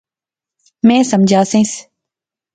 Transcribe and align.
میں 0.87 1.01
سمجھاسیس 1.11 1.71